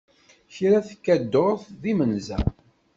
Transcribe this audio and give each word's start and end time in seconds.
Kra 0.55 0.79
tekka 0.87 1.15
ddurt 1.21 1.65
d 1.81 1.83
imzenza. 1.91 2.39